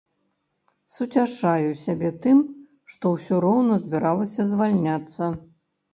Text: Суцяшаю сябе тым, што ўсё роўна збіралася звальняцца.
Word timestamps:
Суцяшаю 0.93 1.69
сябе 1.85 2.09
тым, 2.25 2.37
што 2.95 3.13
ўсё 3.19 3.35
роўна 3.49 3.79
збіралася 3.85 4.41
звальняцца. 4.55 5.23